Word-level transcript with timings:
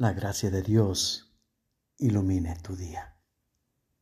La 0.00 0.12
gracia 0.12 0.48
de 0.48 0.62
Dios 0.62 1.28
ilumine 1.98 2.54
tu 2.62 2.76
día. 2.76 3.16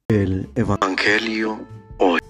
El 0.08 0.50
Evangelio 0.54 1.66
hoy. 1.96 2.20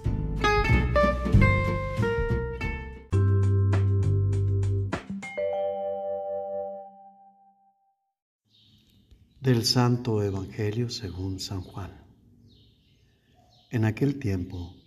Del 9.41 9.65
Santo 9.65 10.23
Evangelio 10.23 10.89
según 10.89 11.41
San 11.41 11.59
Juan. 11.59 11.91
En 13.69 13.83
aquel 13.83 14.17
tiempo 14.17 14.77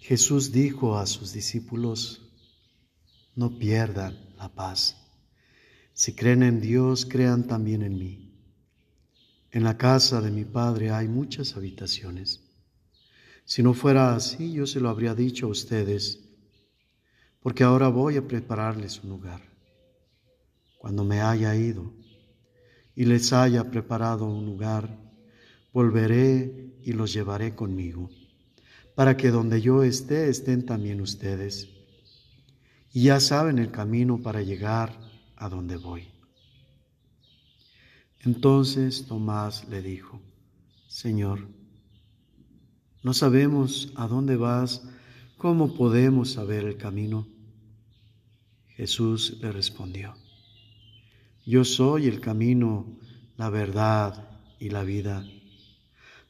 Jesús 0.00 0.50
dijo 0.50 0.96
a 0.96 1.04
sus 1.04 1.34
discípulos, 1.34 2.32
no 3.34 3.58
pierdan 3.58 4.34
la 4.38 4.48
paz. 4.48 5.03
Si 5.96 6.12
creen 6.16 6.42
en 6.42 6.60
Dios, 6.60 7.06
crean 7.06 7.46
también 7.46 7.82
en 7.82 7.96
mí. 7.96 8.32
En 9.52 9.62
la 9.62 9.78
casa 9.78 10.20
de 10.20 10.32
mi 10.32 10.44
Padre 10.44 10.90
hay 10.90 11.06
muchas 11.06 11.56
habitaciones. 11.56 12.42
Si 13.44 13.62
no 13.62 13.74
fuera 13.74 14.16
así, 14.16 14.52
yo 14.52 14.66
se 14.66 14.80
lo 14.80 14.88
habría 14.88 15.14
dicho 15.14 15.46
a 15.46 15.50
ustedes, 15.50 16.18
porque 17.40 17.62
ahora 17.62 17.88
voy 17.88 18.16
a 18.16 18.26
prepararles 18.26 19.04
un 19.04 19.10
lugar. 19.10 19.40
Cuando 20.78 21.04
me 21.04 21.20
haya 21.20 21.54
ido 21.54 21.92
y 22.96 23.04
les 23.04 23.32
haya 23.32 23.70
preparado 23.70 24.24
un 24.24 24.46
lugar, 24.46 24.98
volveré 25.72 26.74
y 26.82 26.92
los 26.92 27.12
llevaré 27.12 27.54
conmigo, 27.54 28.10
para 28.96 29.16
que 29.16 29.30
donde 29.30 29.60
yo 29.60 29.84
esté 29.84 30.28
estén 30.28 30.66
también 30.66 31.00
ustedes. 31.00 31.68
Y 32.92 33.04
ya 33.04 33.20
saben 33.20 33.60
el 33.60 33.70
camino 33.70 34.20
para 34.20 34.42
llegar 34.42 35.13
a 35.36 35.48
donde 35.48 35.76
voy. 35.76 36.08
Entonces 38.20 39.06
Tomás 39.06 39.68
le 39.68 39.82
dijo, 39.82 40.20
Señor, 40.88 41.48
no 43.02 43.12
sabemos 43.12 43.92
a 43.96 44.08
dónde 44.08 44.36
vas, 44.36 44.82
¿cómo 45.36 45.74
podemos 45.74 46.30
saber 46.30 46.64
el 46.64 46.78
camino? 46.78 47.26
Jesús 48.68 49.38
le 49.40 49.52
respondió, 49.52 50.14
Yo 51.44 51.64
soy 51.64 52.06
el 52.06 52.20
camino, 52.20 52.98
la 53.36 53.50
verdad 53.50 54.40
y 54.58 54.70
la 54.70 54.84
vida. 54.84 55.24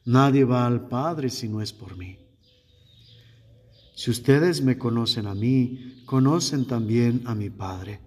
Nadie 0.03 0.43
va 0.43 0.67
al 0.67 0.87
Padre 0.87 1.29
si 1.29 1.47
no 1.47 1.61
es 1.61 1.71
por 1.71 1.97
mí. 1.97 2.17
Si 3.95 4.11
ustedes 4.11 4.61
me 4.61 4.77
conocen 4.77 5.25
a 5.25 5.33
mí, 5.33 6.03
conocen 6.05 6.67
también 6.67 7.23
a 7.25 7.33
mi 7.33 7.49
Padre. 7.49 8.01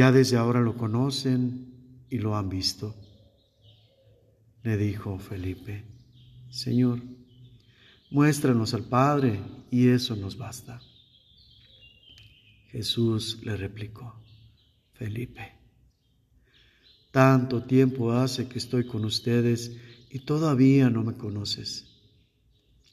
Ya 0.00 0.12
desde 0.12 0.38
ahora 0.38 0.62
lo 0.62 0.78
conocen 0.78 2.06
y 2.08 2.16
lo 2.20 2.34
han 2.34 2.48
visto. 2.48 2.96
Le 4.62 4.78
dijo 4.78 5.18
Felipe, 5.18 5.84
Señor, 6.48 7.02
muéstranos 8.10 8.72
al 8.72 8.84
Padre 8.84 9.42
y 9.70 9.88
eso 9.88 10.16
nos 10.16 10.38
basta. 10.38 10.80
Jesús 12.68 13.40
le 13.42 13.54
replicó, 13.58 14.18
Felipe, 14.94 15.52
tanto 17.10 17.64
tiempo 17.64 18.12
hace 18.12 18.48
que 18.48 18.58
estoy 18.58 18.86
con 18.86 19.04
ustedes 19.04 19.76
y 20.08 20.20
todavía 20.20 20.88
no 20.88 21.04
me 21.04 21.18
conoces. 21.18 21.84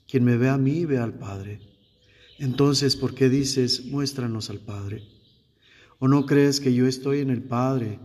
Quien 0.09 0.25
me 0.25 0.35
ve 0.35 0.49
a 0.49 0.57
mí, 0.57 0.83
ve 0.83 0.97
al 0.97 1.13
Padre. 1.13 1.61
Entonces, 2.37 2.97
¿por 2.97 3.15
qué 3.15 3.29
dices, 3.29 3.85
muéstranos 3.85 4.49
al 4.49 4.59
Padre? 4.59 5.16
¿O 5.99 6.07
no 6.07 6.25
crees 6.25 6.59
que 6.59 6.73
yo 6.73 6.85
estoy 6.85 7.19
en 7.19 7.31
el 7.31 7.41
Padre 7.41 7.99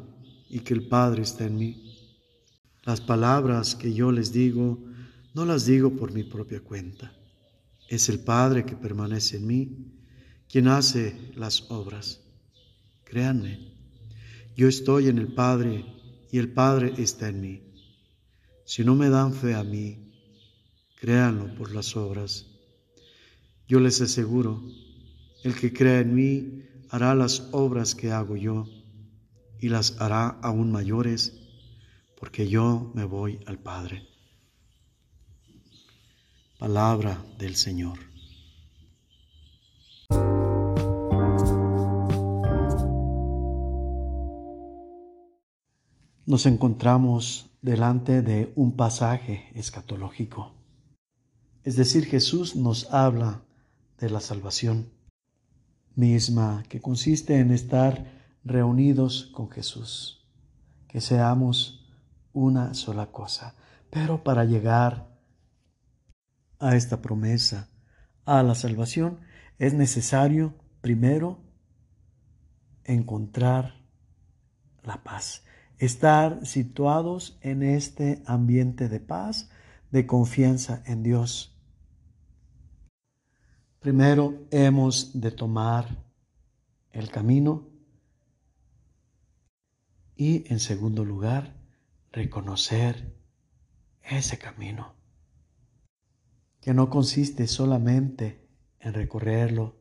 y 0.49 0.61
que 0.61 0.73
el 0.73 0.89
Padre 0.89 1.23
está 1.23 1.45
en 1.45 1.59
mí? 1.59 1.93
Las 2.85 3.01
palabras 3.01 3.75
que 3.75 3.93
yo 3.93 4.11
les 4.11 4.33
digo, 4.33 4.83
no 5.35 5.45
las 5.45 5.67
digo 5.67 5.95
por 5.95 6.13
mi 6.13 6.25
propia 6.25 6.61
cuenta. 6.61 7.13
Es 7.89 8.09
el 8.09 8.21
Padre 8.21 8.65
que 8.65 8.77
permanece 8.77 9.37
en 9.37 9.47
mí, 9.47 9.93
quien 10.49 10.69
hace 10.69 11.15
las 11.37 11.71
obras. 11.71 12.21
Créanme, 13.05 13.73
yo 14.57 14.69
estoy 14.69 15.09
en 15.09 15.19
el 15.19 15.29
Padre 15.29 15.85
y 16.31 16.39
el 16.39 16.51
Padre 16.51 16.95
está 16.97 17.29
en 17.29 17.41
mí. 17.43 17.63
Si 18.65 18.85
no 18.85 18.95
me 18.95 19.11
dan 19.11 19.35
fe 19.35 19.55
a 19.55 19.65
mí, 19.65 20.13
créanlo 20.99 21.55
por 21.57 21.75
las 21.75 21.95
obras. 21.95 22.47
Yo 23.69 23.81
les 23.81 24.01
aseguro, 24.01 24.63
el 25.45 25.55
que 25.55 25.73
crea 25.73 26.01
en 26.01 26.15
mí, 26.15 26.63
hará 26.93 27.15
las 27.15 27.49
obras 27.53 27.95
que 27.95 28.13
hago 28.13 28.37
yo 28.37 28.67
y 29.59 29.71
las 29.71 29.99
hará 29.99 30.29
aún 30.43 30.71
mayores, 30.71 31.33
porque 32.21 32.51
yo 32.51 32.93
me 32.95 33.05
voy 33.05 33.41
al 33.47 33.59
Padre. 33.59 34.07
Palabra 36.59 37.25
del 37.39 37.57
Señor. 37.57 37.99
Nos 46.27 46.45
encontramos 46.45 47.47
delante 47.63 48.21
de 48.21 48.53
un 48.55 48.77
pasaje 48.77 49.51
escatológico. 49.55 50.53
Es 51.65 51.77
decir, 51.77 52.05
Jesús 52.05 52.55
nos 52.55 52.93
habla 52.93 53.43
de 53.99 54.11
la 54.11 54.21
salvación 54.21 54.91
misma, 55.95 56.65
que 56.69 56.81
consiste 56.81 57.39
en 57.39 57.51
estar 57.51 58.05
reunidos 58.45 59.31
con 59.35 59.51
Jesús, 59.51 60.27
que 60.89 61.01
seamos 61.01 61.89
una 62.33 62.75
sola 62.75 63.07
cosa. 63.07 63.55
Pero 63.91 64.25
para 64.25 64.45
llegar 64.45 65.09
a 66.59 66.77
esta 66.77 67.03
promesa, 67.03 67.69
a 68.25 68.43
la 68.43 68.55
salvación, 68.55 69.21
es 69.59 69.75
necesario 69.75 70.55
primero 70.81 71.41
encontrar 72.85 73.83
la 74.83 75.03
paz, 75.03 75.45
estar 75.79 76.45
situados 76.47 77.39
en 77.41 77.63
este 77.63 78.23
ambiente 78.27 78.89
de 78.89 79.01
paz, 79.01 79.51
de 79.91 80.07
confianza 80.07 80.83
en 80.87 81.03
Dios 81.03 81.52
Primero 83.83 84.47
hemos 84.53 85.21
de 85.21 85.33
tomar 85.33 86.07
el 86.93 87.11
camino 87.11 87.69
y 90.15 90.45
en 90.53 90.61
segundo 90.61 91.05
lugar 91.05 91.57
reconocer 92.13 93.13
ese 94.05 94.39
camino, 94.39 94.95
que 96.61 96.75
no 96.75 96.91
consiste 96.91 97.49
solamente 97.49 98.49
en 98.79 98.95
recorrerlo, 98.95 99.81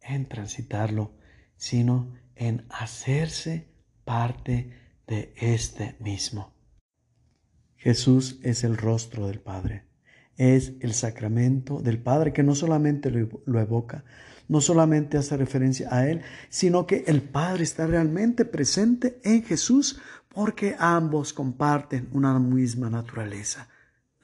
en 0.00 0.26
transitarlo, 0.26 1.12
sino 1.58 2.14
en 2.36 2.64
hacerse 2.70 3.68
parte 4.06 4.72
de 5.06 5.34
este 5.36 5.96
mismo. 6.00 6.54
Jesús 7.76 8.40
es 8.42 8.64
el 8.64 8.78
rostro 8.78 9.26
del 9.26 9.40
Padre 9.40 9.93
es 10.36 10.72
el 10.80 10.94
sacramento 10.94 11.80
del 11.80 11.98
Padre, 11.98 12.32
que 12.32 12.42
no 12.42 12.54
solamente 12.54 13.10
lo, 13.10 13.60
evoca, 13.60 14.04
no 14.48 14.60
solamente 14.60 15.16
hace 15.16 15.36
referencia 15.36 15.88
a 15.94 16.08
Él, 16.08 16.22
sino 16.48 16.86
que 16.86 17.04
el 17.06 17.22
Padre 17.22 17.64
está 17.64 17.86
realmente 17.86 18.44
presente 18.44 19.20
en 19.24 19.42
Jesús 19.42 20.00
porque 20.28 20.74
ambos 20.78 21.32
comparten 21.32 22.08
una 22.12 22.38
misma 22.38 22.90
naturaleza, 22.90 23.68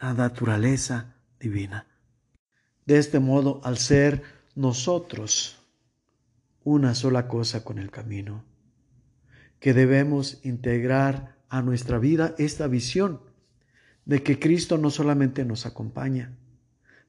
la 0.01 0.13
naturaleza 0.13 1.15
divina. 1.39 1.87
De 2.85 2.99
este 2.99 3.21
modo, 3.21 3.61
al 3.65 3.79
ser 3.79 4.23
nosotros 4.57 5.59
una 6.65 6.95
sola 6.95 7.29
cosa 7.29 7.63
con 7.63 7.79
el 7.79 7.91
camino, 7.91 8.45
que 9.61 9.75
debemos 9.75 10.41
integrar 10.43 11.37
a 11.49 11.63
nuestra 11.63 11.99
vida 11.99 12.35
esta 12.39 12.67
visión 12.67 13.21
de 14.05 14.23
que 14.23 14.39
Cristo 14.39 14.79
no 14.79 14.91
solamente 14.91 15.45
nos 15.45 15.67
acompaña, 15.67 16.37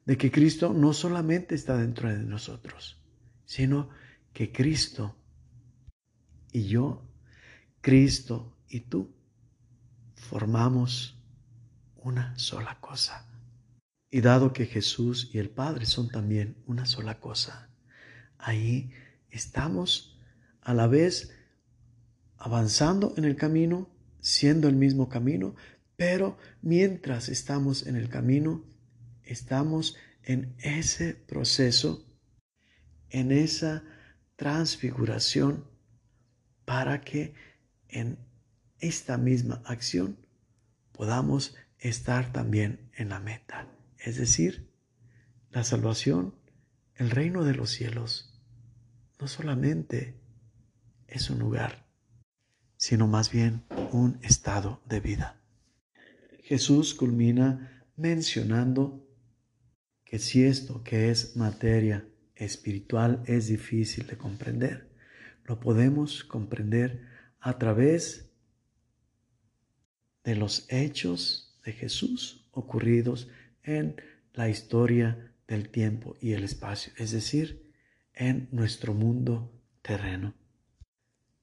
de 0.04 0.16
que 0.16 0.30
Cristo 0.30 0.72
no 0.72 0.92
solamente 0.92 1.54
está 1.54 1.76
dentro 1.76 2.08
de 2.08 2.18
nosotros, 2.18 3.00
sino 3.44 3.90
que 4.32 4.52
Cristo 4.52 5.16
y 6.52 6.64
yo, 6.64 7.02
Cristo 7.80 8.56
y 8.68 8.80
tú, 8.80 9.14
formamos 10.14 11.18
una 11.96 12.38
sola 12.38 12.78
cosa. 12.80 13.26
Y 14.10 14.20
dado 14.20 14.52
que 14.52 14.66
Jesús 14.66 15.30
y 15.32 15.38
el 15.38 15.50
Padre 15.50 15.86
son 15.86 16.08
también 16.08 16.56
una 16.66 16.84
sola 16.84 17.18
cosa, 17.18 17.70
ahí 18.38 18.92
estamos 19.30 20.18
a 20.60 20.74
la 20.74 20.86
vez 20.86 21.34
avanzando 22.36 23.14
en 23.16 23.24
el 23.24 23.36
camino, 23.36 23.88
siendo 24.20 24.68
el 24.68 24.76
mismo 24.76 25.08
camino, 25.08 25.54
pero 26.04 26.36
mientras 26.62 27.28
estamos 27.28 27.86
en 27.86 27.94
el 27.94 28.08
camino, 28.08 28.64
estamos 29.22 29.96
en 30.24 30.52
ese 30.58 31.14
proceso, 31.14 32.04
en 33.08 33.30
esa 33.30 33.84
transfiguración, 34.34 35.64
para 36.64 37.02
que 37.02 37.34
en 37.86 38.18
esta 38.80 39.16
misma 39.16 39.62
acción 39.64 40.18
podamos 40.90 41.54
estar 41.78 42.32
también 42.32 42.90
en 42.96 43.08
la 43.08 43.20
meta, 43.20 43.68
es 43.96 44.16
decir, 44.16 44.68
la 45.50 45.62
salvación, 45.62 46.34
el 46.96 47.10
reino 47.10 47.44
de 47.44 47.54
los 47.54 47.70
cielos, 47.70 48.42
no 49.20 49.28
solamente 49.28 50.20
es 51.06 51.30
un 51.30 51.38
lugar, 51.38 51.86
sino 52.76 53.06
más 53.06 53.30
bien 53.30 53.62
un 53.92 54.18
estado 54.24 54.82
de 54.86 54.98
vida. 54.98 55.41
Jesús 56.52 56.92
culmina 56.92 57.82
mencionando 57.96 59.08
que 60.04 60.18
si 60.18 60.44
esto 60.44 60.84
que 60.84 61.08
es 61.08 61.34
materia 61.34 62.06
espiritual 62.34 63.22
es 63.24 63.46
difícil 63.46 64.06
de 64.06 64.18
comprender, 64.18 64.90
lo 65.46 65.60
podemos 65.60 66.24
comprender 66.24 67.06
a 67.40 67.56
través 67.56 68.28
de 70.24 70.36
los 70.36 70.66
hechos 70.70 71.58
de 71.64 71.72
Jesús 71.72 72.46
ocurridos 72.50 73.30
en 73.62 73.96
la 74.34 74.50
historia 74.50 75.32
del 75.48 75.70
tiempo 75.70 76.18
y 76.20 76.32
el 76.32 76.44
espacio, 76.44 76.92
es 76.98 77.12
decir, 77.12 77.72
en 78.12 78.50
nuestro 78.52 78.92
mundo 78.92 79.58
terreno. 79.80 80.34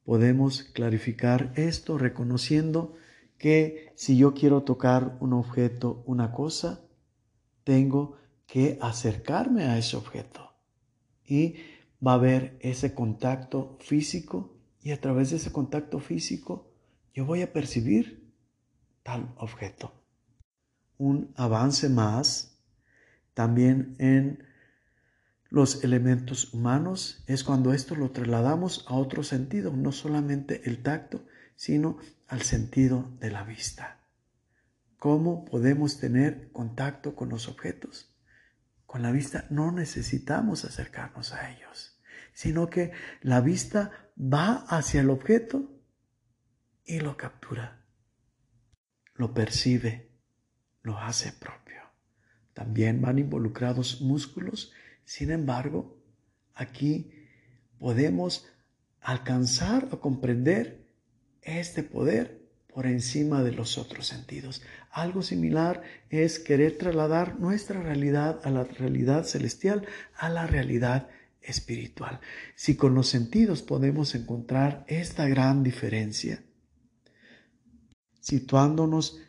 Podemos 0.04 0.62
clarificar 0.62 1.52
esto 1.56 1.98
reconociendo 1.98 2.96
que 3.40 3.94
si 3.96 4.18
yo 4.18 4.34
quiero 4.36 4.62
tocar 4.64 5.18
un 5.22 5.34
objeto, 5.34 6.04
una 6.06 6.32
cosa, 6.32 6.82
tengo 7.64 8.18
que 8.46 8.78
acercarme 8.82 9.64
a 9.64 9.78
ese 9.78 9.96
objeto 9.96 10.52
y 11.26 11.56
va 12.06 12.12
a 12.12 12.16
haber 12.16 12.58
ese 12.60 12.94
contacto 12.94 13.78
físico 13.80 14.56
y 14.82 14.92
a 14.92 15.00
través 15.00 15.32
de 15.32 15.38
ese 15.38 15.52
contacto 15.52 16.00
físico 16.00 16.72
yo 17.14 17.26
voy 17.26 17.42
a 17.42 17.54
percibir 17.54 18.32
tal 19.04 19.34
objeto. 19.38 19.94
Un 20.98 21.32
avance 21.36 21.90
más 21.90 22.58
también 23.34 23.96
en 24.00 24.44
los 25.50 25.84
elementos 25.84 26.54
humanos 26.54 27.24
es 27.26 27.44
cuando 27.44 27.74
esto 27.74 27.96
lo 27.96 28.12
trasladamos 28.12 28.86
a 28.88 28.96
otro 28.96 29.24
sentido, 29.24 29.72
no 29.72 29.92
solamente 29.92 30.62
el 30.70 30.84
tacto, 30.84 31.24
sino 31.60 31.98
al 32.30 32.44
sentido 32.44 33.12
de 33.20 33.32
la 33.32 33.44
vista. 33.44 34.00
¿Cómo 34.98 35.44
podemos 35.44 36.00
tener 36.00 36.54
contacto 36.54 37.18
con 37.18 37.28
los 37.28 37.50
objetos? 37.50 38.16
Con 38.86 39.02
la 39.02 39.12
vista 39.12 39.46
no 39.50 39.74
necesitamos 39.74 40.64
acercarnos 40.64 41.34
a 41.34 41.52
ellos, 41.52 42.00
sino 42.32 42.70
que 42.70 42.94
la 43.20 43.42
vista 43.42 43.92
va 44.18 44.54
hacia 44.70 45.02
el 45.02 45.10
objeto 45.10 45.70
y 46.86 47.02
lo 47.02 47.18
captura, 47.18 47.86
lo 49.16 49.34
percibe, 49.34 50.14
lo 50.82 50.98
hace 50.98 51.34
propio. 51.34 51.82
También 52.54 53.02
van 53.02 53.20
involucrados 53.20 54.00
músculos 54.00 54.72
sin 55.04 55.30
embargo, 55.32 56.02
aquí 56.54 57.12
podemos 57.80 58.48
alcanzar 59.02 59.90
a 59.92 59.98
comprender 59.98 60.89
este 61.50 61.84
poder 61.84 62.40
por 62.74 62.86
encima 62.86 63.44
de 63.44 63.52
los 63.52 63.78
otros 63.78 64.08
sentidos. 64.08 64.62
Algo 64.92 65.22
similar 65.22 65.82
es 66.10 66.40
querer 66.40 66.78
trasladar 66.78 67.40
nuestra 67.40 67.82
realidad 67.82 68.40
a 68.44 68.52
la 68.52 68.64
realidad 68.64 69.26
celestial, 69.26 69.86
a 70.16 70.30
la 70.30 70.46
realidad 70.48 71.10
espiritual. 71.42 72.20
Si 72.56 72.76
con 72.76 72.94
los 72.94 73.08
sentidos 73.08 73.62
podemos 73.62 74.14
encontrar 74.16 74.86
esta 74.88 75.28
gran 75.28 75.64
diferencia, 75.64 76.44
situándonos 78.20 79.20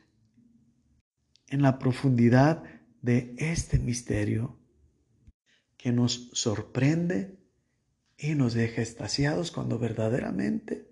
en 1.48 1.62
la 1.62 1.78
profundidad 1.78 2.62
de 3.02 3.34
este 3.38 3.78
misterio, 3.78 4.58
que 5.76 5.92
nos 5.92 6.30
sorprende 6.34 7.38
y 8.18 8.34
nos 8.34 8.52
deja 8.52 8.82
estasiados 8.82 9.50
cuando 9.50 9.78
verdaderamente 9.78 10.89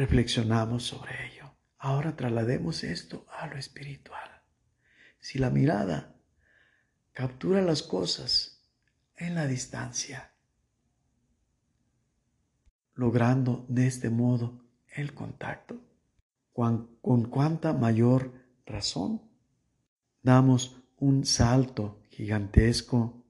reflexionamos 0.00 0.84
sobre 0.84 1.12
ello. 1.26 1.54
Ahora 1.76 2.16
traslademos 2.16 2.84
esto 2.84 3.26
a 3.38 3.46
lo 3.48 3.58
espiritual. 3.58 4.30
Si 5.18 5.38
la 5.38 5.50
mirada 5.50 6.16
captura 7.12 7.60
las 7.60 7.82
cosas 7.82 8.64
en 9.14 9.34
la 9.34 9.46
distancia, 9.46 10.32
logrando 12.94 13.66
de 13.68 13.86
este 13.86 14.08
modo 14.08 14.64
el 14.88 15.12
contacto, 15.12 15.82
con 16.54 17.28
cuánta 17.28 17.74
mayor 17.74 18.32
razón 18.64 19.20
damos 20.22 20.82
un 20.96 21.26
salto 21.26 22.00
gigantesco 22.08 23.22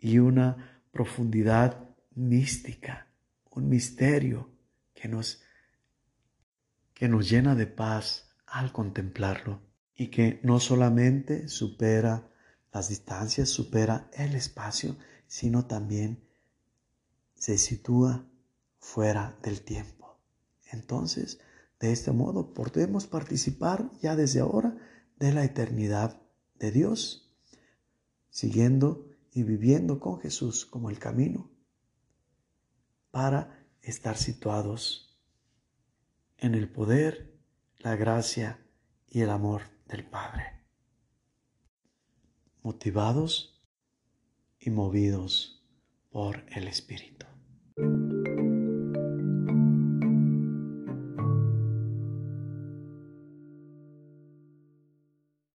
y 0.00 0.18
una 0.18 0.82
profundidad 0.90 1.88
mística, 2.10 3.06
un 3.50 3.68
misterio 3.68 4.50
que 4.94 5.06
nos, 5.06 5.44
que 7.02 7.08
nos 7.08 7.28
llena 7.28 7.56
de 7.56 7.66
paz 7.66 8.28
al 8.46 8.70
contemplarlo 8.70 9.60
y 9.92 10.06
que 10.06 10.38
no 10.44 10.60
solamente 10.60 11.48
supera 11.48 12.30
las 12.72 12.90
distancias, 12.90 13.48
supera 13.48 14.08
el 14.12 14.36
espacio, 14.36 14.96
sino 15.26 15.66
también 15.66 16.22
se 17.34 17.58
sitúa 17.58 18.24
fuera 18.78 19.36
del 19.42 19.62
tiempo. 19.62 20.16
Entonces, 20.70 21.40
de 21.80 21.90
este 21.90 22.12
modo 22.12 22.54
podemos 22.54 23.08
participar 23.08 23.90
ya 24.00 24.14
desde 24.14 24.38
ahora 24.38 24.76
de 25.18 25.32
la 25.32 25.42
eternidad 25.42 26.22
de 26.60 26.70
Dios 26.70 27.34
siguiendo 28.30 29.08
y 29.32 29.42
viviendo 29.42 29.98
con 29.98 30.20
Jesús 30.20 30.64
como 30.66 30.88
el 30.88 31.00
camino 31.00 31.50
para 33.10 33.66
estar 33.80 34.16
situados 34.16 35.11
en 36.42 36.56
el 36.56 36.68
poder, 36.68 37.32
la 37.78 37.94
gracia 37.94 38.58
y 39.08 39.20
el 39.20 39.30
amor 39.30 39.62
del 39.86 40.04
Padre. 40.04 40.64
Motivados 42.62 43.62
y 44.58 44.70
movidos 44.70 45.64
por 46.10 46.44
el 46.50 46.66
Espíritu. 46.66 47.26